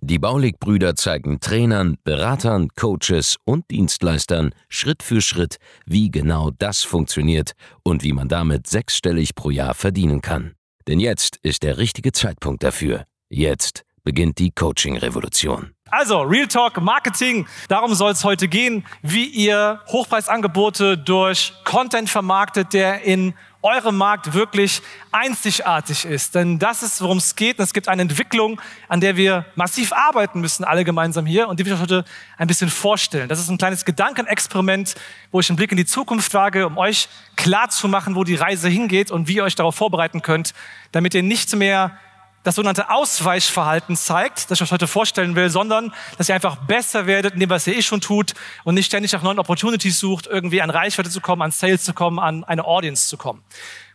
[0.00, 5.56] Die Baulig-Brüder zeigen Trainern, Beratern, Coaches und Dienstleistern Schritt für Schritt,
[5.86, 7.52] wie genau das funktioniert
[7.82, 10.54] und wie man damit sechsstellig pro Jahr verdienen kann.
[10.86, 13.04] Denn jetzt ist der richtige Zeitpunkt dafür.
[13.28, 15.74] Jetzt beginnt die Coaching-Revolution.
[15.90, 22.72] Also, Real Talk Marketing, darum soll es heute gehen, wie ihr Hochpreisangebote durch Content vermarktet,
[22.72, 26.34] der in eurem Markt wirklich einzigartig ist.
[26.34, 27.58] Denn das ist, worum es geht.
[27.58, 31.48] Und es gibt eine Entwicklung, an der wir massiv arbeiten müssen, alle gemeinsam hier.
[31.48, 32.04] Und die will ich euch heute
[32.36, 33.28] ein bisschen vorstellen.
[33.28, 34.94] Das ist ein kleines Gedankenexperiment,
[35.32, 38.36] wo ich einen Blick in die Zukunft wage, um euch klar zu machen, wo die
[38.36, 40.54] Reise hingeht und wie ihr euch darauf vorbereiten könnt,
[40.92, 41.98] damit ihr nicht mehr
[42.44, 47.06] das sogenannte Ausweichverhalten zeigt, das ich euch heute vorstellen will, sondern dass ihr einfach besser
[47.06, 50.26] werdet in dem, was ihr eh schon tut und nicht ständig nach neuen Opportunities sucht,
[50.26, 53.42] irgendwie an Reichweite zu kommen, an Sales zu kommen, an eine Audience zu kommen.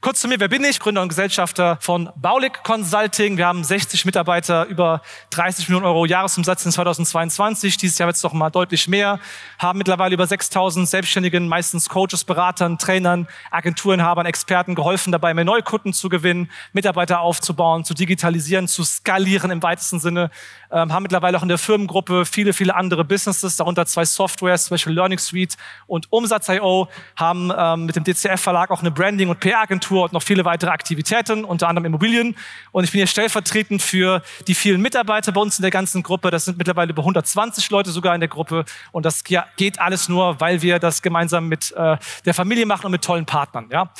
[0.04, 0.82] Kurz zu mir, wer bin ich?
[0.82, 3.38] Gründer und Gesellschafter von Baulig Consulting.
[3.38, 7.78] Wir haben 60 Mitarbeiter, über 30 Millionen Euro Jahresumsatz in 2022.
[7.78, 9.22] Dieses Jahr wird es noch mal deutlich mehr.
[9.60, 15.94] Haben mittlerweile über 6000 Selbstständigen, meistens Coaches, Beratern, Trainern, Agenturenhabern, Experten geholfen, dabei mehr Neukunden
[15.94, 20.32] zu gewinnen, Mitarbeiter aufzubauen, zu digitalisieren, zu skalieren im weitesten Sinne.
[20.74, 24.76] Ähm, haben mittlerweile auch in der Firmengruppe viele, viele andere Businesses, darunter zwei Softwares, zum
[24.76, 25.56] Beispiel Learning Suite
[25.88, 26.90] und Umsatz.io.
[27.16, 30.72] Haben ähm, mit dem DCF-Verlag auch eine Branding- und PR-Agentur Agentur und noch viele weitere
[30.72, 32.36] Aktivitäten, unter anderem Immobilien.
[32.72, 36.32] Und ich bin hier stellvertretend für die vielen Mitarbeiter bei uns in der ganzen Gruppe.
[36.32, 38.66] Das sind mittlerweile über 120 Leute sogar in der Gruppe.
[38.92, 42.92] Und das geht alles nur, weil wir das gemeinsam mit äh, der Familie machen und
[42.92, 43.68] mit tollen Partnern.
[43.72, 43.92] Ja?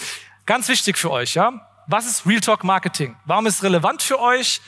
[0.46, 1.34] Ganz wichtig für euch.
[1.34, 1.68] Ja?
[1.88, 3.16] Was ist Real Talk Marketing?
[3.26, 4.62] Warum ist es relevant für euch?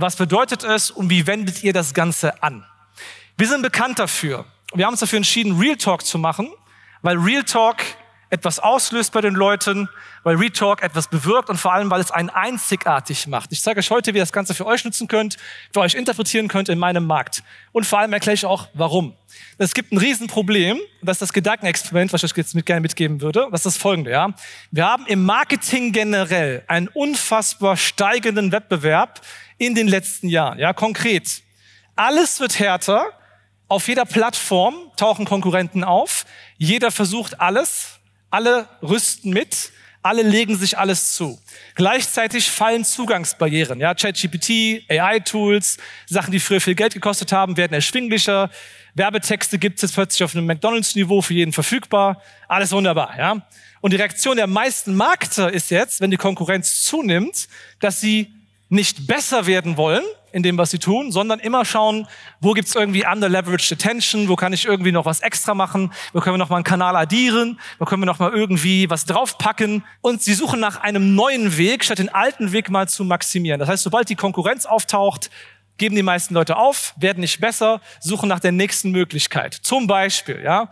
[0.00, 2.64] Was bedeutet es und wie wendet ihr das Ganze an?
[3.36, 4.46] Wir sind bekannt dafür.
[4.72, 6.50] Wir haben uns dafür entschieden, Real Talk zu machen,
[7.02, 7.76] weil Real Talk
[8.30, 9.88] etwas auslöst bei den Leuten,
[10.22, 13.50] weil Retalk etwas bewirkt und vor allem, weil es einen einzigartig macht.
[13.52, 15.36] Ich zeige euch heute, wie ihr das Ganze für euch nutzen könnt,
[15.72, 17.42] für euch interpretieren könnt in meinem Markt.
[17.72, 19.14] Und vor allem erkläre ich auch, warum.
[19.58, 23.20] Es gibt ein Riesenproblem, das ist das Gedankenexperiment, was ich euch jetzt mit, gerne mitgeben
[23.20, 23.48] würde.
[23.50, 24.32] Das ist das folgende, ja.
[24.70, 29.20] Wir haben im Marketing generell einen unfassbar steigenden Wettbewerb
[29.58, 30.72] in den letzten Jahren, ja.
[30.72, 31.42] Konkret.
[31.96, 33.06] Alles wird härter.
[33.68, 36.24] Auf jeder Plattform tauchen Konkurrenten auf.
[36.56, 37.89] Jeder versucht alles
[38.30, 41.38] alle rüsten mit, alle legen sich alles zu.
[41.74, 43.80] Gleichzeitig fallen Zugangsbarrieren.
[43.80, 45.76] Ja, ChatGPT, AI-Tools,
[46.06, 48.50] Sachen, die früher viel Geld gekostet haben, werden erschwinglicher.
[48.94, 52.22] Werbetexte gibt es jetzt plötzlich auf einem McDonalds-Niveau für jeden verfügbar.
[52.48, 53.46] Alles wunderbar, ja.
[53.82, 57.48] Und die Reaktion der meisten Markter ist jetzt, wenn die Konkurrenz zunimmt,
[57.78, 58.32] dass sie
[58.68, 62.06] nicht besser werden wollen in dem, was sie tun, sondern immer schauen,
[62.40, 66.34] wo gibt's irgendwie under-leveraged attention, wo kann ich irgendwie noch was extra machen, wo können
[66.34, 69.84] wir noch mal einen Kanal addieren, wo können wir noch mal irgendwie was draufpacken.
[70.00, 73.60] Und sie suchen nach einem neuen Weg, statt den alten Weg mal zu maximieren.
[73.60, 75.30] Das heißt, sobald die Konkurrenz auftaucht,
[75.76, 79.54] geben die meisten Leute auf, werden nicht besser, suchen nach der nächsten Möglichkeit.
[79.54, 80.70] Zum Beispiel, ja,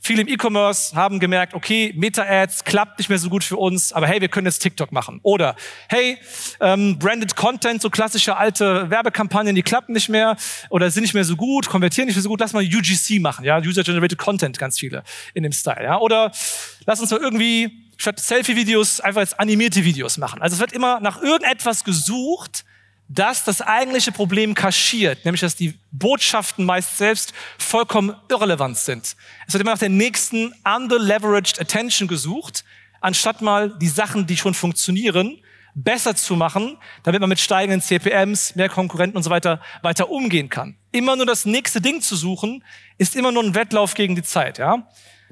[0.00, 4.06] Viele im E-Commerce haben gemerkt, okay, Meta-Ads klappt nicht mehr so gut für uns, aber
[4.06, 5.18] hey, wir können jetzt TikTok machen.
[5.22, 5.56] Oder
[5.88, 6.18] hey,
[6.60, 10.36] ähm, Branded Content, so klassische alte Werbekampagnen, die klappen nicht mehr
[10.70, 13.44] oder sind nicht mehr so gut, konvertieren nicht mehr so gut, lass mal UGC machen,
[13.44, 15.02] ja, User-Generated Content, ganz viele
[15.34, 15.98] in dem Style, ja.
[15.98, 16.30] Oder
[16.86, 20.40] lass uns mal irgendwie statt Selfie-Videos einfach jetzt animierte Videos machen.
[20.40, 22.64] Also es wird immer nach irgendetwas gesucht,
[23.08, 29.16] das das eigentliche Problem kaschiert, nämlich dass die Botschaften meist selbst vollkommen irrelevant sind.
[29.46, 32.64] Es wird immer nach der nächsten under-leveraged attention gesucht,
[33.00, 35.38] anstatt mal die Sachen, die schon funktionieren,
[35.74, 40.48] besser zu machen, damit man mit steigenden CPMs, mehr Konkurrenten und so weiter weiter umgehen
[40.48, 40.76] kann.
[40.92, 42.64] Immer nur das nächste Ding zu suchen,
[42.98, 44.88] ist immer nur ein Wettlauf gegen die Zeit, ja?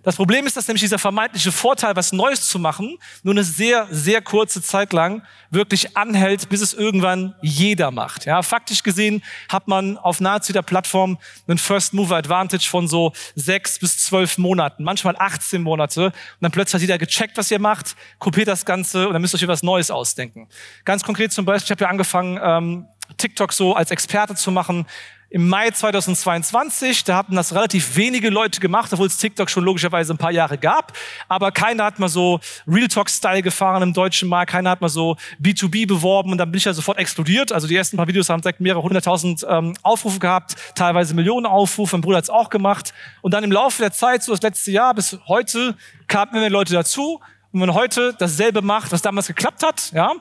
[0.06, 3.88] Das Problem ist, dass nämlich dieser vermeintliche Vorteil, was Neues zu machen, nur eine sehr,
[3.90, 8.24] sehr kurze Zeit lang wirklich anhält, bis es irgendwann jeder macht.
[8.24, 11.18] Ja, faktisch gesehen hat man auf nahezu der Plattform
[11.48, 16.04] einen First Mover Advantage von so sechs bis zwölf Monaten, manchmal 18 Monate.
[16.04, 19.34] Und dann plötzlich hat jeder gecheckt, was ihr macht, kopiert das Ganze und dann müsst
[19.34, 20.46] ihr euch was Neues ausdenken.
[20.84, 22.86] Ganz konkret zum Beispiel, ich habe ja angefangen, ähm,
[23.16, 24.86] TikTok so als Experte zu machen
[25.28, 27.04] im Mai 2022.
[27.04, 30.56] Da hatten das relativ wenige Leute gemacht, obwohl es TikTok schon logischerweise ein paar Jahre
[30.56, 30.92] gab.
[31.28, 34.52] Aber keiner hat mal so Real Talk-Style gefahren im deutschen Markt.
[34.52, 37.52] Keiner hat mal so B2B beworben und dann bin ich ja sofort explodiert.
[37.52, 41.96] Also die ersten paar Videos haben direkt mehrere hunderttausend ähm, Aufrufe gehabt, teilweise Millionen Aufrufe.
[41.96, 42.94] Mein Bruder hat es auch gemacht.
[43.20, 45.76] Und dann im Laufe der Zeit, so das letzte Jahr bis heute,
[46.06, 47.20] kamen immer mehr Leute dazu.
[47.52, 50.12] Und wenn man heute dasselbe macht, was damals geklappt hat, ja,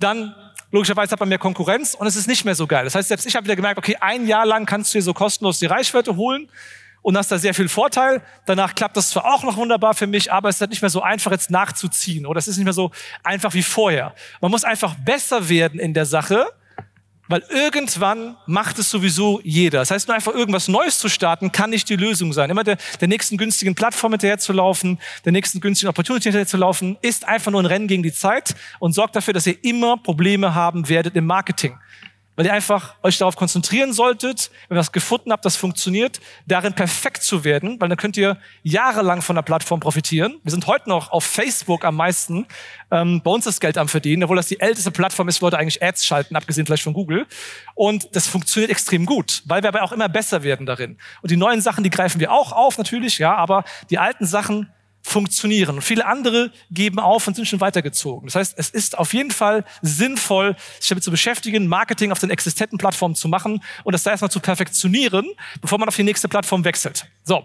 [0.00, 0.34] dann
[0.70, 2.84] logischerweise hat man mehr Konkurrenz und es ist nicht mehr so geil.
[2.84, 5.14] Das heißt, selbst ich habe wieder gemerkt, okay, ein Jahr lang kannst du dir so
[5.14, 6.48] kostenlos die Reichweite holen
[7.02, 8.22] und hast da sehr viel Vorteil.
[8.46, 10.90] Danach klappt das zwar auch noch wunderbar für mich, aber es ist halt nicht mehr
[10.90, 12.90] so einfach jetzt nachzuziehen oder es ist nicht mehr so
[13.22, 14.14] einfach wie vorher.
[14.40, 16.46] Man muss einfach besser werden in der Sache
[17.30, 19.78] weil irgendwann macht es sowieso jeder.
[19.78, 22.50] Das heißt, nur einfach irgendwas Neues zu starten, kann nicht die Lösung sein.
[22.50, 26.56] Immer der, der nächsten günstigen Plattform hinterher zu laufen, der nächsten günstigen Opportunity hinterher zu
[26.56, 29.96] laufen, ist einfach nur ein Rennen gegen die Zeit und sorgt dafür, dass ihr immer
[29.96, 31.78] Probleme haben werdet im Marketing
[32.40, 36.72] weil ihr einfach euch darauf konzentrieren solltet, wenn ihr was gefunden habt, das funktioniert, darin
[36.72, 40.40] perfekt zu werden, weil dann könnt ihr jahrelang von der Plattform profitieren.
[40.42, 42.46] Wir sind heute noch auf Facebook am meisten
[42.90, 45.58] ähm, bei uns das Geld am Verdienen, obwohl das die älteste Plattform ist, wo Leute
[45.58, 47.26] eigentlich Ads schalten, abgesehen vielleicht von Google.
[47.74, 50.96] Und das funktioniert extrem gut, weil wir aber auch immer besser werden darin.
[51.20, 54.72] Und die neuen Sachen, die greifen wir auch auf natürlich, ja, aber die alten Sachen
[55.02, 55.76] funktionieren.
[55.76, 58.26] Und viele andere geben auf und sind schon weitergezogen.
[58.26, 62.30] Das heißt, es ist auf jeden Fall sinnvoll, sich damit zu beschäftigen, Marketing auf den
[62.30, 65.26] existenten Plattformen zu machen und das da erstmal zu perfektionieren,
[65.60, 67.06] bevor man auf die nächste Plattform wechselt.
[67.24, 67.44] So.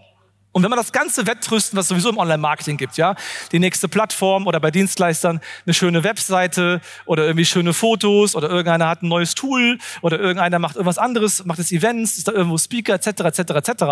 [0.55, 3.15] Und wenn man das ganze wettrüsten, was es sowieso im Online-Marketing gibt, ja,
[3.51, 8.87] die nächste Plattform oder bei Dienstleistern eine schöne Webseite oder irgendwie schöne Fotos oder irgendeiner
[8.87, 12.57] hat ein neues Tool oder irgendeiner macht irgendwas anderes, macht es Events, ist da irgendwo
[12.57, 13.07] Speaker etc.
[13.07, 13.39] etc.
[13.39, 13.83] etc.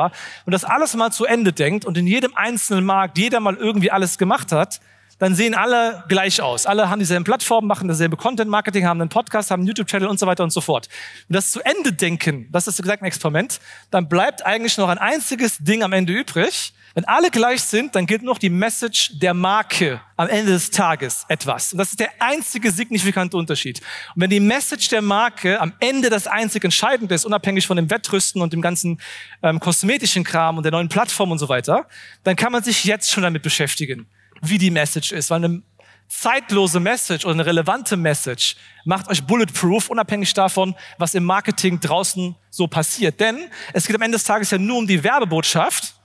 [0.46, 3.92] Und das alles mal zu Ende denkt und in jedem einzelnen Markt jeder mal irgendwie
[3.92, 4.80] alles gemacht hat,
[5.24, 6.66] dann sehen alle gleich aus.
[6.66, 10.28] Alle haben dieselben Plattformen, machen dasselbe Content-Marketing, haben einen Podcast, haben einen YouTube-Channel und so
[10.28, 10.90] weiter und so fort.
[11.30, 13.60] Und das zu Ende denken, das ist gesagt ein Experiment,
[13.90, 16.74] dann bleibt eigentlich noch ein einziges Ding am Ende übrig.
[16.96, 21.26] Wenn alle gleich sind, dann gilt noch die Message der Marke am Ende des Tages
[21.28, 21.72] etwas.
[21.72, 23.80] Und das ist der einzige signifikante Unterschied.
[24.16, 27.90] Und wenn die Message der Marke am Ende das einzig Entscheidende ist, unabhängig von dem
[27.90, 29.00] Wettrüsten und dem ganzen
[29.42, 31.88] ähm, kosmetischen Kram und der neuen Plattform und so weiter,
[32.24, 34.06] dann kann man sich jetzt schon damit beschäftigen
[34.50, 35.62] wie die Message ist, weil eine
[36.08, 38.56] zeitlose Message oder eine relevante Message
[38.86, 43.20] macht euch bulletproof, unabhängig davon, was im Marketing draußen so passiert.
[43.20, 45.96] Denn es geht am Ende des Tages ja nur um die Werbebotschaft.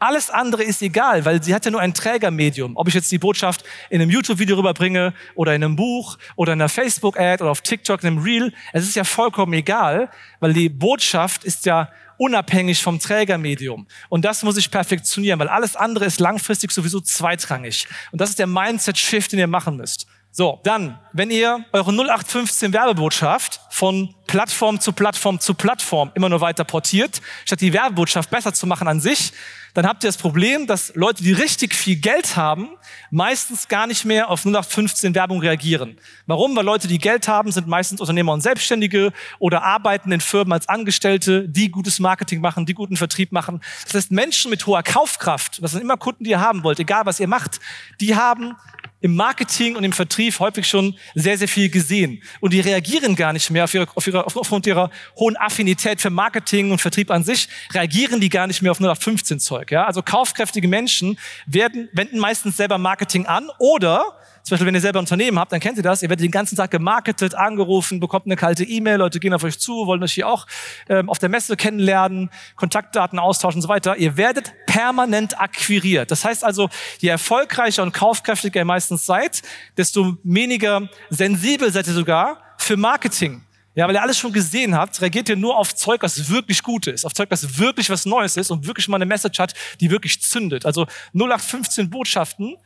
[0.00, 2.76] Alles andere ist egal, weil sie hat ja nur ein Trägermedium.
[2.76, 6.60] Ob ich jetzt die Botschaft in einem YouTube-Video rüberbringe oder in einem Buch oder in
[6.60, 10.08] einer Facebook-Ad oder auf TikTok, in einem Reel, es ist ja vollkommen egal,
[10.38, 13.86] weil die Botschaft ist ja unabhängig vom Trägermedium.
[14.10, 17.86] Und das muss ich perfektionieren, weil alles andere ist langfristig sowieso zweitrangig.
[18.12, 20.06] Und das ist der Mindset-Shift, den ihr machen müsst.
[20.38, 26.40] So, dann, wenn ihr eure 0815 Werbebotschaft von Plattform zu Plattform zu Plattform immer nur
[26.40, 29.32] weiter portiert, statt die Werbebotschaft besser zu machen an sich,
[29.74, 32.68] dann habt ihr das Problem, dass Leute, die richtig viel Geld haben,
[33.10, 35.98] meistens gar nicht mehr auf 0815 Werbung reagieren.
[36.26, 36.54] Warum?
[36.54, 40.68] Weil Leute, die Geld haben, sind meistens Unternehmer und Selbstständige oder arbeiten in Firmen als
[40.68, 43.60] Angestellte, die gutes Marketing machen, die guten Vertrieb machen.
[43.84, 47.06] Das heißt, Menschen mit hoher Kaufkraft, das sind immer Kunden, die ihr haben wollt, egal
[47.06, 47.58] was ihr macht,
[48.00, 48.54] die haben
[49.00, 52.22] im Marketing und im Vertrieb häufig schon sehr, sehr viel gesehen.
[52.40, 56.10] Und die reagieren gar nicht mehr auf ihre, auf ihre, aufgrund ihrer hohen Affinität für
[56.10, 59.70] Marketing und Vertrieb an sich, reagieren die gar nicht mehr auf 0815 Zeug.
[59.70, 59.84] Ja?
[59.84, 64.18] Also kaufkräftige Menschen werden, wenden meistens selber Marketing an oder
[64.48, 66.02] zum Beispiel, wenn ihr selber ein Unternehmen habt, dann kennt ihr das.
[66.02, 69.58] Ihr werdet den ganzen Tag gemarketet, angerufen, bekommt eine kalte E-Mail, Leute gehen auf euch
[69.58, 70.46] zu, wollen euch hier auch
[70.88, 73.98] ähm, auf der Messe kennenlernen, Kontaktdaten austauschen und so weiter.
[73.98, 76.10] Ihr werdet permanent akquiriert.
[76.10, 79.42] Das heißt also, je erfolgreicher und kaufkräftiger ihr meistens seid,
[79.76, 83.42] desto weniger sensibel seid ihr sogar für Marketing.
[83.74, 86.86] Ja, weil ihr alles schon gesehen habt, reagiert ihr nur auf Zeug, was wirklich gut
[86.86, 89.90] ist, auf Zeug, was wirklich was Neues ist und wirklich mal eine Message hat, die
[89.90, 90.64] wirklich zündet.
[90.64, 92.56] Also 0815 Botschaften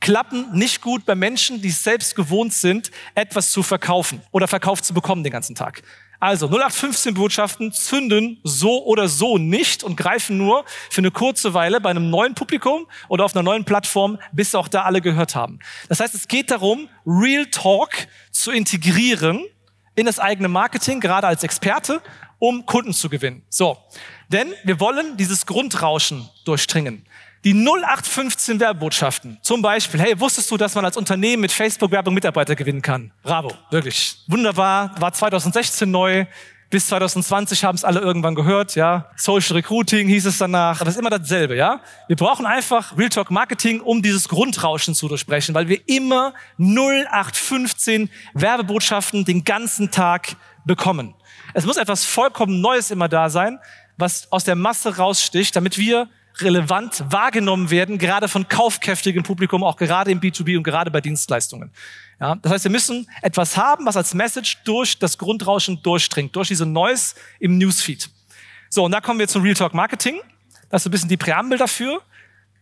[0.00, 4.94] klappen nicht gut bei Menschen, die selbst gewohnt sind, etwas zu verkaufen oder verkauft zu
[4.94, 5.82] bekommen den ganzen Tag.
[6.20, 11.80] Also 0815 Botschaften zünden so oder so nicht und greifen nur für eine kurze Weile
[11.80, 15.60] bei einem neuen Publikum oder auf einer neuen Plattform, bis auch da alle gehört haben.
[15.88, 19.44] Das heißt, es geht darum, Real Talk zu integrieren
[19.94, 22.02] in das eigene Marketing, gerade als Experte,
[22.40, 23.42] um Kunden zu gewinnen.
[23.48, 23.78] So.
[24.28, 27.06] Denn wir wollen dieses Grundrauschen durchdringen.
[27.44, 29.38] Die 0815 Werbotschaften.
[29.42, 33.12] Zum Beispiel, hey, wusstest du, dass man als Unternehmen mit Facebook-Werbung Mitarbeiter gewinnen kann?
[33.22, 34.16] Bravo, wirklich.
[34.26, 36.26] Wunderbar, war 2016 neu.
[36.70, 39.08] Bis 2020 haben es alle irgendwann gehört, ja.
[39.16, 40.80] Social Recruiting hieß es danach.
[40.80, 41.80] Aber es ist immer dasselbe, ja.
[42.08, 48.10] Wir brauchen einfach Real Talk Marketing, um dieses Grundrauschen zu durchbrechen, weil wir immer 0815
[48.34, 51.14] Werbebotschaften den ganzen Tag bekommen.
[51.54, 53.58] Es muss etwas vollkommen Neues immer da sein,
[53.96, 56.08] was aus der Masse raussticht, damit wir
[56.42, 61.70] relevant wahrgenommen werden, gerade von kaufkräftigem Publikum, auch gerade im B2B und gerade bei Dienstleistungen.
[62.20, 66.48] Ja, das heißt, wir müssen etwas haben, was als Message durch das Grundrauschen durchdringt, durch
[66.48, 68.10] diese Noise im Newsfeed.
[68.70, 70.20] So, und da kommen wir zum Real Talk Marketing.
[70.68, 72.02] Das ist ein bisschen die Präambel dafür.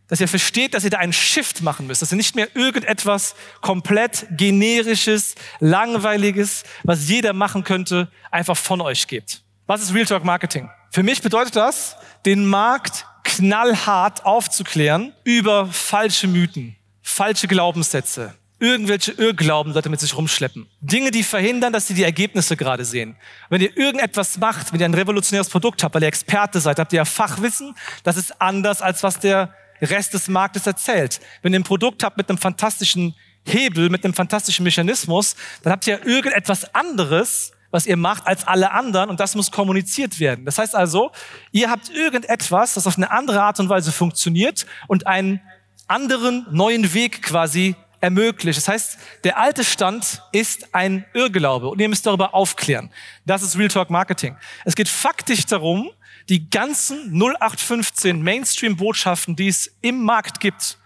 [0.09, 3.35] dass ihr versteht, dass ihr da einen Shift machen müsst, dass ihr nicht mehr irgendetwas
[3.61, 9.43] komplett generisches, langweiliges, was jeder machen könnte, einfach von euch gebt.
[9.67, 10.71] Was ist Real Talk Marketing?
[10.91, 19.73] Für mich bedeutet das, den Markt knallhart aufzuklären über falsche Mythen, falsche Glaubenssätze, irgendwelche Irrglauben
[19.73, 20.67] Leute mit sich rumschleppen.
[20.81, 23.17] Dinge, die verhindern, dass sie die Ergebnisse gerade sehen.
[23.51, 26.93] Wenn ihr irgendetwas macht, wenn ihr ein revolutionäres Produkt habt, weil ihr Experte seid, habt
[26.93, 29.53] ihr ja Fachwissen, das ist anders als was der
[29.83, 31.21] Rest des Marktes erzählt.
[31.43, 33.15] Wenn ihr ein Produkt habt mit einem fantastischen
[33.45, 38.71] Hebel, mit einem fantastischen Mechanismus, dann habt ihr irgendetwas anderes, was ihr macht als alle
[38.73, 40.47] anderen und das muss kommuniziert werden.
[40.47, 41.13] Das heißt also,
[41.53, 45.43] ihr habt irgendetwas, das auf eine andere Art und Weise funktioniert und einen
[45.87, 48.57] anderen neuen Weg quasi ermöglicht.
[48.57, 52.91] Das heißt, der alte Stand ist ein Irrglaube und ihr müsst darüber aufklären.
[53.27, 54.39] Das ist Real Talk Marketing.
[54.65, 55.91] Es geht faktisch darum,
[56.31, 60.79] die ganzen 0815 Mainstream-Botschaften, die es im Markt gibt,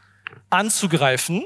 [0.51, 1.45] anzugreifen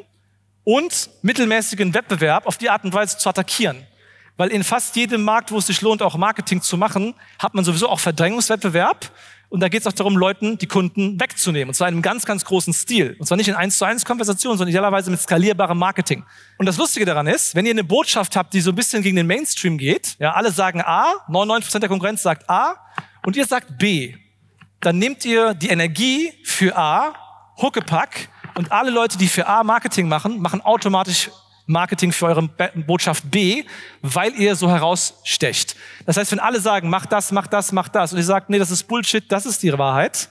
[0.64, 3.86] und mittelmäßigen Wettbewerb auf die Art und Weise zu attackieren.
[4.36, 7.64] Weil in fast jedem Markt, wo es sich lohnt, auch Marketing zu machen, hat man
[7.64, 9.12] sowieso auch Verdrängungswettbewerb
[9.48, 11.68] und da geht es auch darum, Leuten die Kunden wegzunehmen.
[11.68, 13.14] Und zwar in einem ganz, ganz großen Stil.
[13.20, 16.24] Und zwar nicht in eins zu eins Konversationen, sondern idealerweise mit skalierbarem Marketing.
[16.58, 19.14] Und das Lustige daran ist, wenn ihr eine Botschaft habt, die so ein bisschen gegen
[19.14, 22.74] den Mainstream geht, ja, alle sagen A, 99% der Konkurrenz sagt A
[23.24, 24.16] und ihr sagt B,
[24.80, 27.14] dann nehmt ihr die Energie für A,
[27.62, 31.30] Huckepack, und alle Leute, die für A Marketing machen, machen automatisch
[31.66, 32.42] Marketing für eure
[32.86, 33.64] Botschaft B,
[34.02, 35.76] weil ihr so herausstecht.
[36.06, 38.58] Das heißt, wenn alle sagen, mach das, mach das, mach das, und ihr sagt, nee,
[38.58, 40.28] das ist Bullshit, das ist die Wahrheit,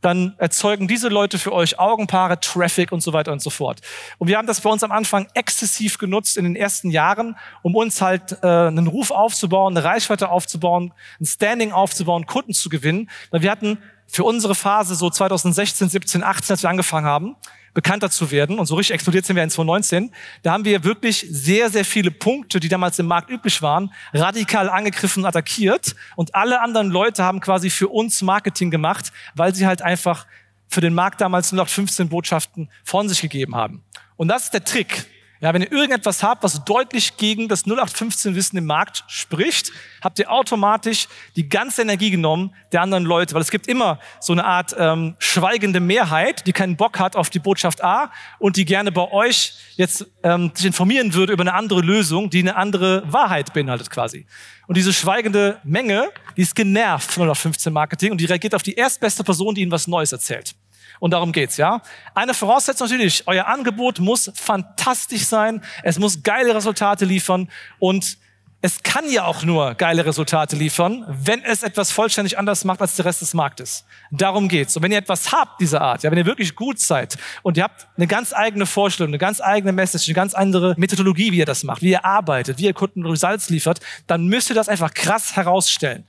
[0.00, 3.80] dann erzeugen diese Leute für euch Augenpaare, Traffic und so weiter und so fort.
[4.18, 7.74] Und wir haben das bei uns am Anfang exzessiv genutzt in den ersten Jahren, um
[7.74, 13.10] uns halt äh, einen Ruf aufzubauen, eine Reichweite aufzubauen, ein Standing aufzubauen, Kunden zu gewinnen.
[13.30, 17.36] Weil wir hatten für unsere Phase so 2016, 17, 18, als wir angefangen haben,
[17.76, 18.58] bekannter zu werden.
[18.58, 20.10] Und so richtig explodiert sind wir in 2019.
[20.42, 24.70] Da haben wir wirklich sehr, sehr viele Punkte, die damals im Markt üblich waren, radikal
[24.70, 25.94] angegriffen und attackiert.
[26.16, 30.26] Und alle anderen Leute haben quasi für uns Marketing gemacht, weil sie halt einfach
[30.66, 33.84] für den Markt damals nur noch 15 Botschaften von sich gegeben haben.
[34.16, 35.06] Und das ist der Trick.
[35.40, 40.30] Ja, wenn ihr irgendetwas habt, was deutlich gegen das 0815-Wissen im Markt spricht, habt ihr
[40.30, 43.34] automatisch die ganze Energie genommen der anderen Leute.
[43.34, 47.28] Weil es gibt immer so eine Art ähm, schweigende Mehrheit, die keinen Bock hat auf
[47.28, 51.52] die Botschaft A und die gerne bei euch jetzt ähm, sich informieren würde über eine
[51.52, 54.26] andere Lösung, die eine andere Wahrheit beinhaltet quasi.
[54.66, 58.74] Und diese schweigende Menge, die ist genervt von 0815 Marketing und die reagiert auf die
[58.74, 60.54] erstbeste Person, die ihnen was Neues erzählt.
[61.00, 61.82] Und darum geht's, ja.
[62.14, 65.62] Eine Voraussetzung natürlich, euer Angebot muss fantastisch sein.
[65.82, 68.18] Es muss geile Resultate liefern und
[68.62, 72.96] es kann ja auch nur geile Resultate liefern, wenn es etwas vollständig anders macht als
[72.96, 73.84] der Rest des Marktes.
[74.10, 74.76] Darum geht's.
[74.76, 77.62] Und wenn ihr etwas habt dieser Art, ja, wenn ihr wirklich gut seid und ihr
[77.62, 81.46] habt eine ganz eigene Vorstellung, eine ganz eigene Message, eine ganz andere Methodologie, wie ihr
[81.46, 84.92] das macht, wie ihr arbeitet, wie ihr Kunden Results liefert, dann müsst ihr das einfach
[84.94, 86.04] krass herausstellen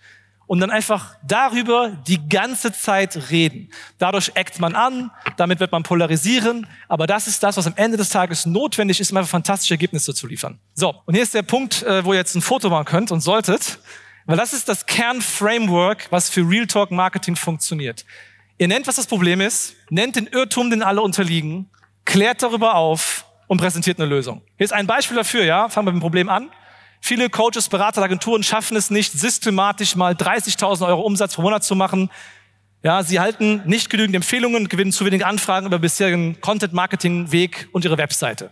[0.47, 3.69] und dann einfach darüber die ganze Zeit reden.
[3.97, 7.97] Dadurch eckt man an, damit wird man polarisieren, aber das ist das, was am Ende
[7.97, 10.57] des Tages notwendig ist, um einfach fantastische Ergebnisse zu liefern.
[10.73, 13.19] So, und hier ist der Punkt, äh, wo ihr jetzt ein Foto machen könnt und
[13.19, 13.79] solltet,
[14.25, 18.05] weil das ist das Kernframework, was für Real Talk Marketing funktioniert.
[18.57, 21.69] Ihr nennt, was das Problem ist, nennt den Irrtum, den alle unterliegen,
[22.05, 24.41] klärt darüber auf und präsentiert eine Lösung.
[24.57, 26.49] Hier ist ein Beispiel dafür, ja, fangen wir mit dem Problem an.
[26.99, 31.75] Viele Coaches, Berater, Agenturen schaffen es nicht, systematisch mal 30.000 Euro Umsatz pro Monat zu
[31.75, 32.09] machen.
[32.83, 37.97] Ja, sie halten nicht genügend Empfehlungen, gewinnen zu wenig Anfragen über bisherigen Content-Marketing-Weg und ihre
[37.97, 38.51] Webseite.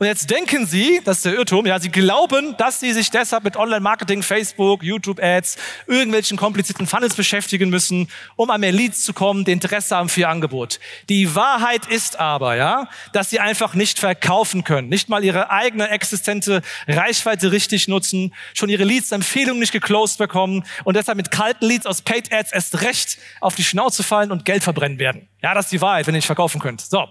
[0.00, 3.44] Und jetzt denken Sie, das ist der Irrtum, ja, Sie glauben, dass Sie sich deshalb
[3.44, 9.44] mit Online-Marketing, Facebook, YouTube-Ads, irgendwelchen komplizierten Funnels beschäftigen müssen, um an mehr Leads zu kommen,
[9.44, 10.80] die Interesse haben für Ihr Angebot.
[11.10, 15.90] Die Wahrheit ist aber, ja, dass Sie einfach nicht verkaufen können, nicht mal Ihre eigene
[15.90, 21.84] existente Reichweite richtig nutzen, schon Ihre Leads-Empfehlungen nicht geclosed bekommen und deshalb mit kalten Leads
[21.84, 25.28] aus Paid Ads erst recht auf die Schnauze fallen und Geld verbrennen werden.
[25.42, 26.80] Ja, das ist die Wahrheit, wenn ihr nicht verkaufen könnt.
[26.80, 27.06] So.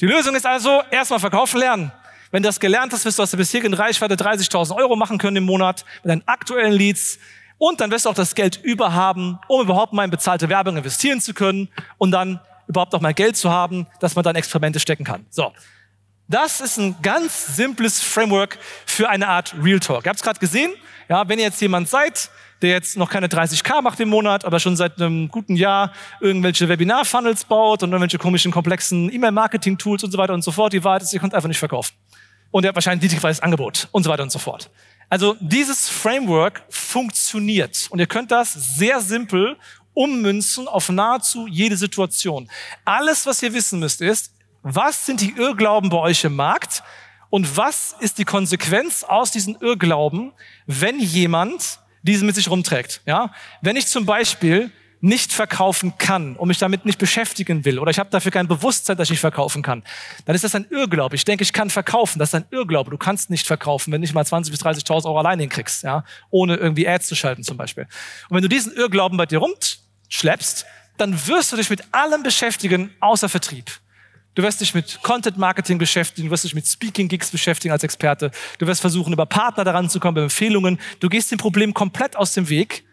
[0.00, 1.90] Die Lösung ist also erstmal verkaufen lernen.
[2.30, 5.38] Wenn du das gelernt hast, wirst du aus der bisherigen Reichweite 30.000 Euro machen können
[5.38, 7.18] im Monat mit deinen aktuellen Leads.
[7.56, 11.20] Und dann wirst du auch das Geld überhaben, um überhaupt mal in bezahlte Werbung investieren
[11.20, 15.04] zu können und dann überhaupt auch mal Geld zu haben, dass man dann Experimente stecken
[15.04, 15.26] kann.
[15.30, 15.52] So.
[16.30, 20.04] Das ist ein ganz simples Framework für eine Art Real Talk.
[20.04, 20.74] Ihr habt es gerade gesehen.
[21.08, 22.28] Ja, wenn ihr jetzt jemand seid,
[22.60, 26.68] der jetzt noch keine 30k macht im Monat, aber schon seit einem guten Jahr irgendwelche
[26.68, 30.74] Webinar-Funnels baut und irgendwelche komischen, komplexen E-Mail-Marketing-Tools und so weiter und so fort.
[30.74, 31.94] Die Wahrheit ist, ihr könnt einfach nicht verkaufen
[32.50, 34.70] und er hat wahrscheinlich ein niedrigweises Angebot und so weiter und so fort.
[35.08, 39.56] Also dieses Framework funktioniert und ihr könnt das sehr simpel
[39.94, 42.50] ummünzen auf nahezu jede Situation.
[42.84, 46.82] Alles, was ihr wissen müsst, ist, was sind die Irrglauben bei euch im Markt
[47.30, 50.32] und was ist die Konsequenz aus diesen Irrglauben,
[50.66, 53.02] wenn jemand diese mit sich rumträgt.
[53.06, 53.32] Ja?
[53.60, 58.00] Wenn ich zum Beispiel nicht verkaufen kann und mich damit nicht beschäftigen will oder ich
[58.00, 59.84] habe dafür kein Bewusstsein, dass ich nicht verkaufen kann,
[60.24, 61.14] dann ist das ein Irrglaube.
[61.14, 62.18] Ich denke, ich kann verkaufen.
[62.18, 62.90] Das ist ein Irrglaube.
[62.90, 66.04] Du kannst nicht verkaufen, wenn du nicht mal 20.000 bis 30.000 Euro alleine hinkriegst, ja?
[66.30, 67.86] ohne irgendwie Ads zu schalten zum Beispiel.
[68.28, 72.90] Und wenn du diesen Irrglauben bei dir rumschleppst, dann wirst du dich mit allem beschäftigen,
[72.98, 73.70] außer Vertrieb.
[74.38, 77.82] Du wirst dich mit Content Marketing beschäftigen, du wirst dich mit Speaking Gigs beschäftigen als
[77.82, 78.30] Experte.
[78.58, 80.78] Du wirst versuchen, über Partner daran zu kommen, über Empfehlungen.
[81.00, 82.84] Du gehst dem Problem komplett aus dem Weg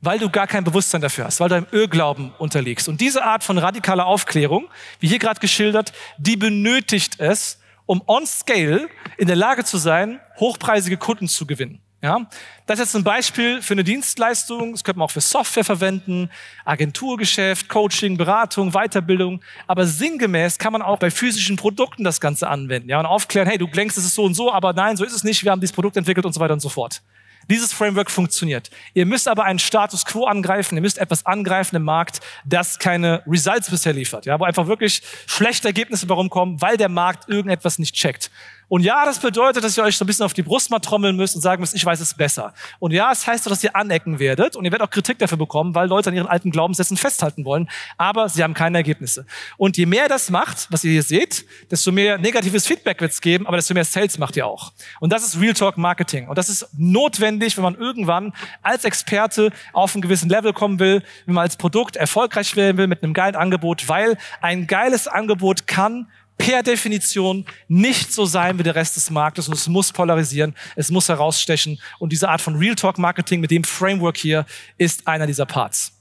[0.00, 2.88] weil du gar kein Bewusstsein dafür hast, weil du einem Irrglauben unterliegst.
[2.88, 8.26] Und diese Art von radikaler Aufklärung, wie hier gerade geschildert, die benötigt es, um on
[8.26, 11.82] scale in der Lage zu sein, hochpreisige Kunden zu gewinnen.
[12.02, 12.26] Ja,
[12.64, 14.72] das ist jetzt ein Beispiel für eine Dienstleistung.
[14.72, 16.30] Das könnte man auch für Software verwenden,
[16.64, 19.42] Agenturgeschäft, Coaching, Beratung, Weiterbildung.
[19.66, 22.88] Aber sinngemäß kann man auch bei physischen Produkten das Ganze anwenden.
[22.88, 25.12] Ja, und aufklären, hey, du denkst, es ist so und so, aber nein, so ist
[25.12, 25.44] es nicht.
[25.44, 27.02] Wir haben dieses Produkt entwickelt und so weiter und so fort.
[27.50, 28.70] Dieses Framework funktioniert.
[28.94, 30.76] Ihr müsst aber einen Status quo angreifen.
[30.76, 34.24] Ihr müsst etwas angreifen im Markt, das keine Results bisher liefert.
[34.24, 38.30] Ja, wo einfach wirklich schlechte Ergebnisse warum kommen, weil der Markt irgendetwas nicht checkt.
[38.70, 41.16] Und ja, das bedeutet, dass ihr euch so ein bisschen auf die Brust mal trommeln
[41.16, 42.54] müsst und sagen müsst, ich weiß es besser.
[42.78, 45.38] Und ja, es heißt auch, dass ihr anecken werdet und ihr werdet auch Kritik dafür
[45.38, 49.26] bekommen, weil Leute an ihren alten Glaubenssätzen festhalten wollen, aber sie haben keine Ergebnisse.
[49.56, 53.20] Und je mehr das macht, was ihr hier seht, desto mehr negatives Feedback wird es
[53.20, 54.72] geben, aber desto mehr Sales macht ihr auch.
[55.00, 56.28] Und das ist Real Talk Marketing.
[56.28, 61.02] Und das ist notwendig, wenn man irgendwann als Experte auf einen gewissen Level kommen will,
[61.26, 65.66] wenn man als Produkt erfolgreich werden will mit einem geilen Angebot, weil ein geiles Angebot
[65.66, 66.06] kann
[66.40, 70.90] per Definition nicht so sein wie der Rest des Marktes und es muss polarisieren, es
[70.90, 74.46] muss herausstechen und diese Art von Real Talk Marketing mit dem Framework hier
[74.78, 75.92] ist einer dieser Parts.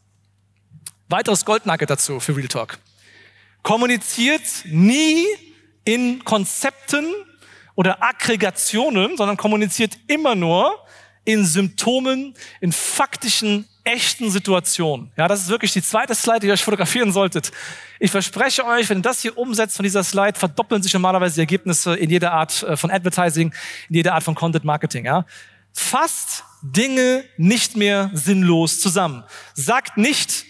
[1.10, 2.80] Weiteres Goldnugget dazu für Real Talk.
[3.64, 5.26] Kommuniziert nie
[5.84, 7.06] in Konzepten
[7.76, 10.86] oder Aggregationen, sondern kommuniziert immer nur
[11.26, 15.12] in Symptomen, in faktischen echten Situation.
[15.18, 17.52] Ja, das ist wirklich die zweite Slide, die ihr euch fotografieren solltet.
[18.00, 21.42] Ich verspreche euch, wenn ihr das hier umsetzt von dieser Slide, verdoppeln sich normalerweise die
[21.42, 23.54] Ergebnisse in jeder Art äh, von Advertising,
[23.90, 25.06] in jeder Art von Content Marketing.
[25.06, 25.26] Ja.
[25.74, 29.24] Fasst Dinge nicht mehr sinnlos zusammen.
[29.54, 30.46] Sagt nicht,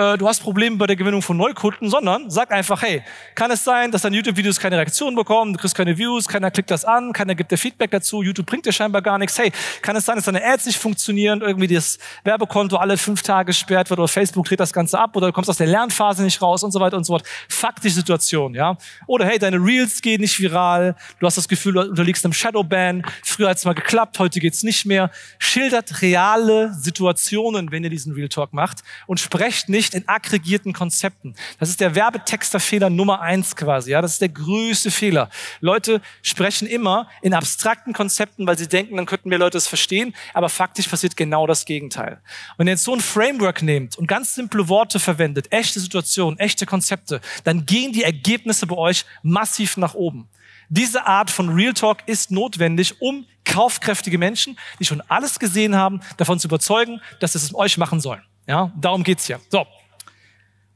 [0.00, 3.02] äh, du hast Probleme bei der Gewinnung von Neukunden, sondern sag einfach, hey,
[3.34, 6.70] kann es sein, dass deine YouTube-Videos keine Reaktion bekommen, du kriegst keine Views, keiner klickt
[6.70, 9.38] das an, keiner gibt dir Feedback dazu, YouTube bringt dir scheinbar gar nichts.
[9.38, 13.52] Hey, kann es sein, dass deine Ads nicht funktionieren, irgendwie das Werbekonto alle fünf Tage
[13.52, 16.40] sperrt wird oder Facebook dreht das Ganze ab oder du kommst aus der Lernphase nicht
[16.40, 17.26] raus und so weiter und so fort.
[17.48, 18.78] Faktische Situation, ja.
[19.06, 23.02] Oder hey, deine Reels gehen nicht viral, du hast das Gefühl, du unterliegst einem Shadowban,
[23.22, 25.10] früher hat es mal geklappt, heute geht's nicht mehr.
[25.38, 30.72] Schildert reale Situationen, wenn ihr diesen Real Talk macht und sprecht nicht nicht in aggregierten
[30.72, 31.34] Konzepten.
[31.58, 33.90] Das ist der Werbetexterfehler Nummer eins quasi.
[33.90, 35.30] Ja, das ist der größte Fehler.
[35.60, 40.14] Leute sprechen immer in abstrakten Konzepten, weil sie denken, dann könnten wir Leute es verstehen.
[40.34, 42.20] Aber faktisch passiert genau das Gegenteil.
[42.56, 46.66] Wenn ihr jetzt so ein Framework nehmt und ganz simple Worte verwendet, echte Situationen, echte
[46.66, 50.28] Konzepte, dann gehen die Ergebnisse bei euch massiv nach oben.
[50.68, 56.00] Diese Art von Real Talk ist notwendig, um kaufkräftige Menschen, die schon alles gesehen haben,
[56.16, 58.22] davon zu überzeugen, dass sie es mit euch machen sollen.
[58.50, 59.38] Ja, darum geht's hier.
[59.48, 59.64] So,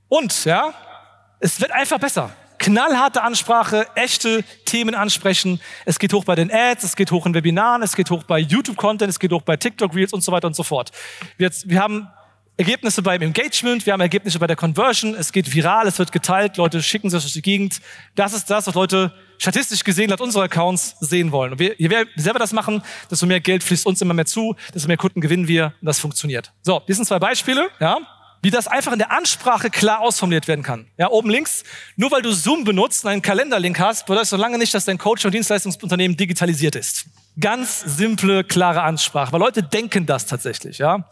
[0.07, 0.73] und, ja,
[1.41, 2.31] es wird einfach besser.
[2.59, 5.61] Knallharte Ansprache, echte Themen ansprechen.
[5.85, 8.39] Es geht hoch bei den Ads, es geht hoch in Webinaren, es geht hoch bei
[8.39, 10.93] YouTube-Content, es geht hoch bei TikTok-Reels und so weiter und so fort.
[11.37, 12.07] Wir, jetzt, wir haben
[12.57, 16.57] Ergebnisse beim Engagement, wir haben Ergebnisse bei der Conversion, es geht viral, es wird geteilt,
[16.57, 17.81] Leute schicken sich durch die Gegend.
[18.14, 21.53] Das ist das, was Leute statistisch gesehen laut unserer Accounts sehen wollen.
[21.53, 24.55] Und je mehr wir selber das machen, desto mehr Geld fließt uns immer mehr zu,
[24.73, 26.53] desto mehr Kunden gewinnen wir und das funktioniert.
[26.62, 27.99] So, hier sind zwei Beispiele, ja
[28.45, 30.87] wie das einfach in der Ansprache klar ausformuliert werden kann.
[30.99, 31.64] Ja, oben links,
[31.97, 34.99] nur weil du Zoom benutzt und einen Kalenderlink hast, bedeutet so lange nicht, dass dein
[34.99, 37.07] Coach- und Dienstleistungsunternehmen digitalisiert ist.
[37.40, 41.09] Ganz simple, klare Ansprache, weil Leute denken das tatsächlich, ja.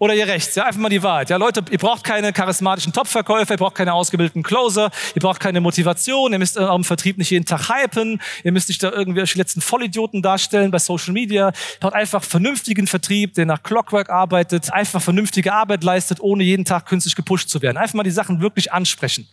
[0.00, 1.28] Oder ihr rechts, ja, einfach mal die Wahrheit.
[1.28, 5.60] Ja, Leute, ihr braucht keine charismatischen Top-Verkäufer, ihr braucht keine ausgebildeten Closer, ihr braucht keine
[5.60, 9.60] Motivation, ihr müsst eurem Vertrieb nicht jeden Tag hypen, ihr müsst nicht da irgendwelche letzten
[9.60, 11.48] Vollidioten darstellen bei Social Media.
[11.48, 16.64] Ihr braucht einfach vernünftigen Vertrieb, der nach Clockwork arbeitet, einfach vernünftige Arbeit leistet, ohne jeden
[16.64, 17.76] Tag künstlich gepusht zu werden.
[17.76, 19.28] Einfach mal die Sachen wirklich ansprechen.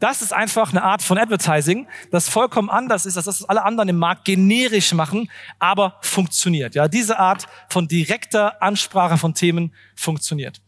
[0.00, 3.88] Das ist einfach eine Art von Advertising, das vollkommen anders ist, als das alle anderen
[3.88, 6.74] im Markt generisch machen, aber funktioniert.
[6.74, 10.60] Ja, diese Art von direkter Ansprache von Themen funktioniert.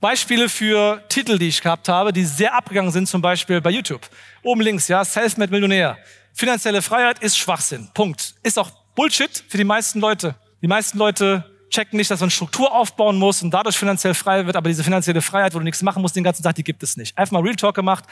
[0.00, 4.08] Beispiele für Titel, die ich gehabt habe, die sehr abgegangen sind, zum Beispiel bei YouTube.
[4.42, 5.98] Oben links, ja, Selfmade Millionär.
[6.34, 7.88] Finanzielle Freiheit ist Schwachsinn.
[7.94, 8.34] Punkt.
[8.44, 10.36] Ist auch Bullshit für die meisten Leute.
[10.62, 14.56] Die meisten Leute checken nicht, dass man Struktur aufbauen muss und dadurch finanziell frei wird,
[14.56, 16.96] aber diese finanzielle Freiheit, wo du nichts machen musst den ganzen Tag, die gibt es
[16.96, 17.16] nicht.
[17.16, 18.04] Einfach mal Real Talk gemacht,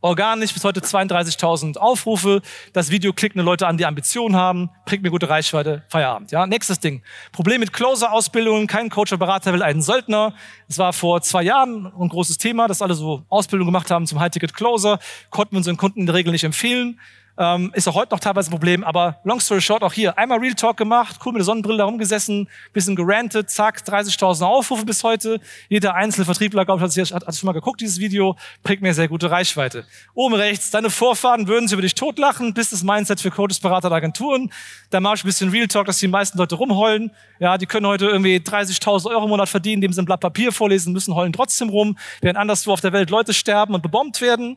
[0.00, 2.40] organisch bis heute 32.000 Aufrufe.
[2.72, 6.30] Das Video klicken Leute an, die Ambitionen haben, bringt mir gute Reichweite, Feierabend.
[6.30, 7.02] Ja, nächstes Ding.
[7.32, 8.66] Problem mit Closer-Ausbildungen.
[8.66, 10.34] Kein Coach oder Berater will einen Söldner.
[10.68, 14.20] Es war vor zwei Jahren ein großes Thema, dass alle so Ausbildung gemacht haben zum
[14.20, 14.98] High-Ticket-Closer.
[15.30, 17.00] Konnten wir unseren Kunden in der Regel nicht empfehlen.
[17.40, 20.40] Ähm, ist auch heute noch teilweise ein Problem, aber long story short, auch hier einmal
[20.40, 25.40] Real Talk gemacht, cool mit der Sonnenbrille herumgesessen, bisschen gerantet, zack, 30.000 Aufrufe bis heute.
[25.68, 28.92] Jeder einzelne Vertriebler, glaube ich, hat, hat, hat schon mal geguckt, dieses Video, bringt mir
[28.92, 29.84] sehr gute Reichweite.
[30.14, 33.94] Oben rechts, deine Vorfahren würden sie über dich totlachen, Business Mindset für Coaches, Berater und
[33.94, 34.52] Agenturen.
[34.90, 37.12] Da mache ich ein bisschen Real Talk, dass die meisten Leute rumheulen.
[37.38, 40.50] Ja, die können heute irgendwie 30.000 Euro im Monat verdienen, indem sie ein Blatt Papier
[40.50, 44.56] vorlesen müssen, heulen trotzdem rum, während anderswo auf der Welt Leute sterben und bebombt werden.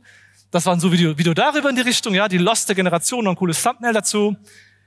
[0.52, 3.32] Das war so Video, Video darüber in die Richtung, ja, die Lost der Generation, noch
[3.32, 4.36] ein cooles Thumbnail dazu.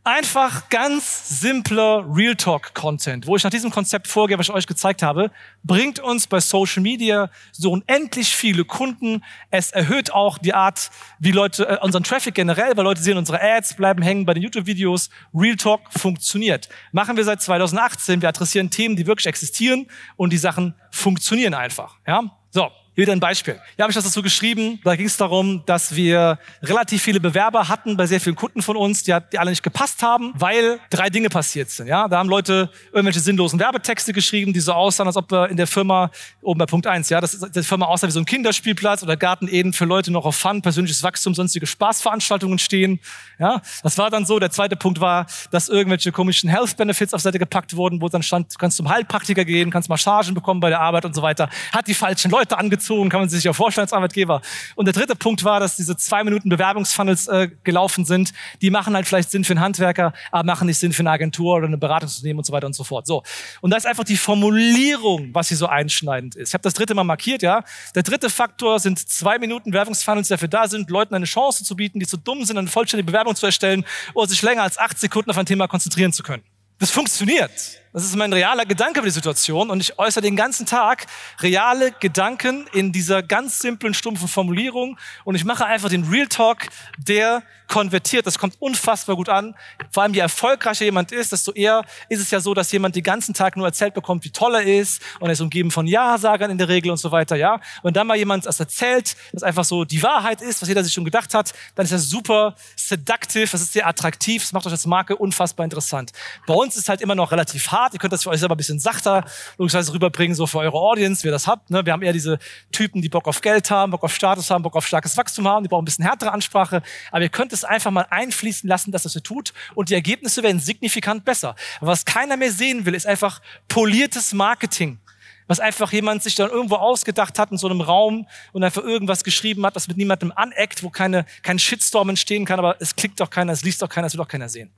[0.07, 4.66] Einfach ganz simpler Real Talk Content, wo ich nach diesem Konzept vorgehe, was ich euch
[4.66, 5.31] gezeigt habe,
[5.62, 9.24] bringt uns bei Social Media so unendlich viele Kunden.
[9.50, 13.40] Es erhöht auch die Art, wie Leute, äh, unseren Traffic generell, weil Leute sehen unsere
[13.40, 15.09] Ads, bleiben hängen bei den YouTube-Videos.
[15.33, 16.68] Real Talk funktioniert.
[16.92, 18.20] Machen wir seit 2018.
[18.20, 21.96] Wir adressieren Themen, die wirklich existieren und die Sachen funktionieren einfach.
[22.07, 22.70] Ja, so.
[22.97, 23.61] Hier wieder ein Beispiel.
[23.75, 24.79] Hier habe ich das dazu geschrieben.
[24.85, 28.77] Da ging es darum, dass wir relativ viele Bewerber hatten bei sehr vielen Kunden von
[28.77, 31.89] uns, die, die alle nicht gepasst haben, weil drei Dinge passiert sind.
[31.89, 35.57] Ja, da haben Leute irgendwelche sinnlosen Werbetexte geschrieben, die so aussahen, als ob wir in
[35.57, 38.27] der Firma oben bei Punkt eins, ja, das ist die Firma aussah wie so ein
[38.27, 43.01] Kinderspielplatz oder Garten Eden für Leute noch auf Fun, persönliches Wachstum, sonstige Spaßveranstaltungen stehen.
[43.41, 44.39] Ja, das war dann so.
[44.39, 48.23] Der zweite Punkt war, dass irgendwelche komischen Health Benefits auf Seite gepackt wurden, wo dann
[48.23, 51.51] stand, kannst zum Heilpraktiker gehen, kannst Massagen bekommen bei der Arbeit und so weiter.
[51.73, 54.42] Hat die falschen Leute angezogen gezogen, kann man sich ja vorstellen als Arbeitgeber.
[54.75, 58.33] Und der dritte Punkt war, dass diese zwei Minuten Bewerbungsfunnels äh, gelaufen sind.
[58.61, 61.57] Die machen halt vielleicht Sinn für einen Handwerker, aber machen nicht Sinn für eine Agentur
[61.57, 63.07] oder eine Beratungsunternehmen und so weiter und so fort.
[63.07, 63.23] So.
[63.61, 66.51] Und da ist einfach die Formulierung, was hier so einschneidend ist.
[66.51, 67.64] Ich habe das dritte Mal markiert, ja.
[67.94, 71.77] Der dritte Faktor sind zwei Minuten Werbungsfunnels, die dafür da sind, Leuten eine Chance zu
[71.77, 74.99] bieten, die zu dumm sind, eine vollständige Bewerbung zu erstellen oder sich länger als acht
[74.99, 76.42] Sekunden auf ein Thema konzentrieren zu können.
[76.79, 77.84] Das funktioniert.
[77.95, 81.07] Das ist mein realer Gedanke über die Situation und ich äußere den ganzen Tag
[81.41, 86.67] reale Gedanken in dieser ganz simplen, stumpfen Formulierung und ich mache einfach den Real Talk,
[86.99, 88.27] der konvertiert.
[88.27, 89.55] Das kommt unfassbar gut an.
[89.91, 93.05] Vor allem, je erfolgreicher jemand ist, desto eher ist es ja so, dass jemand den
[93.05, 96.51] ganzen Tag nur erzählt bekommt, wie toll er ist und er ist umgeben von Ja-Sagern
[96.51, 97.61] in der Regel und so weiter, ja.
[97.83, 100.93] Und dann mal jemand das erzählt, das einfach so die Wahrheit ist, was jeder sich
[100.93, 104.73] schon gedacht hat, dann ist das super seductive, das ist sehr attraktiv, das macht euch
[104.73, 106.11] als Marke unfassbar interessant.
[106.47, 107.92] Bei uns ist halt immer noch relativ hart hart.
[107.92, 109.25] Ihr könnt das für euch selber ein bisschen sachter
[109.59, 111.70] logischerweise rüberbringen, so für eure Audience, wie ihr das habt.
[111.70, 111.85] Ne?
[111.85, 112.38] Wir haben eher diese
[112.73, 115.62] Typen, die Bock auf Geld haben, Bock auf Status haben, Bock auf starkes Wachstum haben.
[115.64, 116.83] Die brauchen ein bisschen härtere Ansprache.
[117.11, 119.53] Aber ihr könnt es einfach mal einfließen lassen, dass das ihr tut.
[119.75, 121.55] Und die Ergebnisse werden signifikant besser.
[121.81, 124.99] Aber was keiner mehr sehen will, ist einfach poliertes Marketing
[125.47, 129.25] was einfach jemand sich dann irgendwo ausgedacht hat in so einem Raum und einfach irgendwas
[129.25, 133.20] geschrieben hat, was mit niemandem aneckt, wo keine, kein Shitstorm entstehen kann, aber es klickt
[133.20, 134.73] doch keiner, es liest doch keiner, es will doch keiner sehen.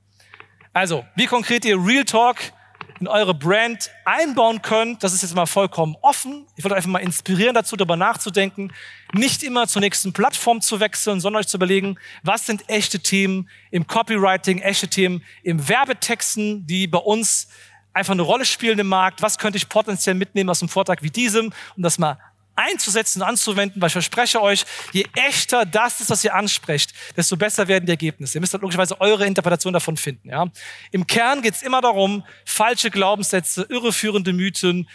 [0.73, 2.37] Also, wie konkret ihr Real Talk
[2.99, 5.03] in eure Brand einbauen könnt.
[5.03, 6.47] Das ist jetzt mal vollkommen offen.
[6.55, 8.73] Ich wollte einfach mal inspirieren dazu, darüber nachzudenken,
[9.13, 13.49] nicht immer zur nächsten Plattform zu wechseln, sondern euch zu überlegen, was sind echte Themen
[13.71, 17.47] im Copywriting, echte Themen im Werbetexten, die bei uns
[17.93, 19.21] einfach eine Rolle spielen im Markt.
[19.21, 22.17] Was könnte ich potenziell mitnehmen aus einem Vortrag wie diesem, um das mal
[22.57, 27.37] einzusetzen und anzuwenden, weil ich verspreche euch, je echter das ist, was ihr ansprecht, desto
[27.37, 28.37] besser werden die Ergebnisse.
[28.37, 30.29] Ihr müsst halt logischerweise eure Interpretation davon finden.
[30.29, 30.45] Ja?
[30.91, 34.89] Im Kern geht es immer darum, falsche Glaubenssätze, irreführende Mythen,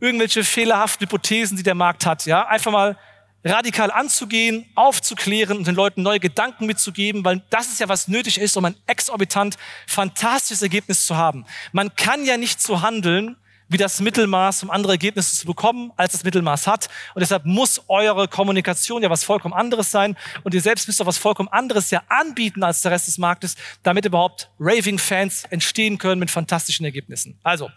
[0.00, 2.96] irgendwelche fehlerhaften Hypothesen, die der Markt hat, ja, einfach mal
[3.44, 8.38] radikal anzugehen, aufzuklären und den Leuten neue Gedanken mitzugeben, weil das ist ja, was nötig
[8.38, 11.46] ist, um ein exorbitant fantastisches Ergebnis zu haben.
[11.72, 13.36] Man kann ja nicht so handeln,
[13.68, 16.88] wie das Mittelmaß, um andere Ergebnisse zu bekommen, als das Mittelmaß hat.
[17.14, 20.16] Und deshalb muss eure Kommunikation ja was vollkommen anderes sein.
[20.42, 23.56] Und ihr selbst müsst auch was vollkommen anderes ja anbieten als der Rest des Marktes,
[23.82, 27.38] damit überhaupt Raving-Fans entstehen können mit fantastischen Ergebnissen.
[27.42, 27.70] Also,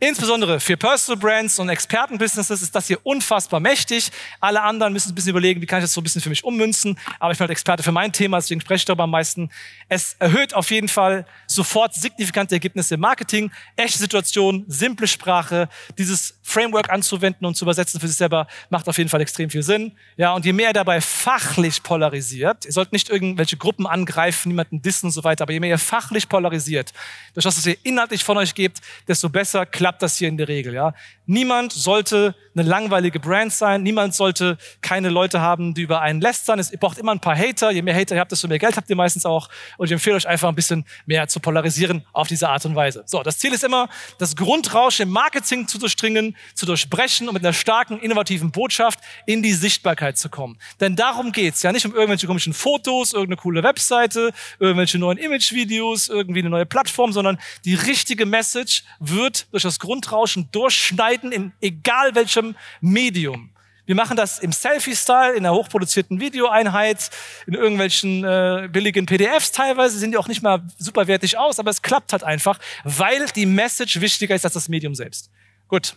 [0.00, 4.12] Insbesondere für Personal Brands und Expertenbusinesses ist das hier unfassbar mächtig.
[4.38, 6.44] Alle anderen müssen ein bisschen überlegen, wie kann ich das so ein bisschen für mich
[6.44, 6.96] ummünzen.
[7.18, 9.50] Aber ich bin halt Experte für mein Thema, deswegen spreche ich darüber am meisten.
[9.88, 13.50] Es erhöht auf jeden Fall sofort signifikante Ergebnisse im Marketing.
[13.74, 15.68] Echte Situation, simple Sprache.
[15.98, 19.64] Dieses Framework anzuwenden und zu übersetzen für sich selber macht auf jeden Fall extrem viel
[19.64, 19.96] Sinn.
[20.16, 24.80] Ja, und je mehr ihr dabei fachlich polarisiert, ihr sollt nicht irgendwelche Gruppen angreifen, niemanden
[24.80, 26.92] dissen und so weiter, aber je mehr ihr fachlich polarisiert,
[27.34, 30.36] durch das, was ihr inhaltlich von euch gebt, desto besser, klar klappt das hier in
[30.36, 30.74] der Regel.
[30.74, 30.92] Ja?
[31.24, 33.82] Niemand sollte eine langweilige Brand sein.
[33.82, 36.58] Niemand sollte keine Leute haben, die über einen lästern.
[36.58, 37.70] Es braucht immer ein paar Hater.
[37.70, 39.48] Je mehr Hater ihr habt, desto mehr Geld habt ihr meistens auch.
[39.78, 43.02] Und ich empfehle euch einfach ein bisschen mehr zu polarisieren auf diese Art und Weise.
[43.06, 47.44] So, das Ziel ist immer, das Grundrausch im Marketing zu durchdringen, zu durchbrechen und mit
[47.44, 50.58] einer starken, innovativen Botschaft in die Sichtbarkeit zu kommen.
[50.80, 56.08] Denn darum geht's ja nicht um irgendwelche komischen Fotos, irgendeine coole Webseite, irgendwelche neuen Image-Videos,
[56.08, 62.14] irgendwie eine neue Plattform, sondern die richtige Message wird durch das Grundrauschen durchschneiden in egal
[62.14, 63.50] welchem Medium.
[63.86, 67.10] Wir machen das im Selfie-Style, in einer hochproduzierten Videoeinheit,
[67.46, 71.80] in irgendwelchen äh, billigen PDFs teilweise, sehen die auch nicht mal superwertig aus, aber es
[71.80, 75.30] klappt halt einfach, weil die Message wichtiger ist als das Medium selbst.
[75.68, 75.96] Gut,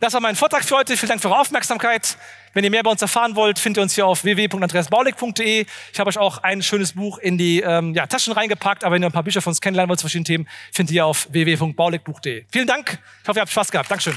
[0.00, 0.96] das war mein Vortrag für heute.
[0.98, 2.18] Vielen Dank für eure Aufmerksamkeit.
[2.52, 5.66] Wenn ihr mehr bei uns erfahren wollt, findet ihr uns hier auf www.andreasbaulig.de.
[5.92, 9.02] Ich habe euch auch ein schönes Buch in die ähm, ja, Taschen reingepackt, aber wenn
[9.02, 12.46] ihr ein paar Bücher von uns kennenlernen wollt zu verschiedenen Themen, findet ihr auf www.bauligbuch.de.
[12.50, 12.98] Vielen Dank.
[13.22, 13.90] Ich hoffe, ihr habt Spaß gehabt.
[13.90, 14.16] Dankeschön.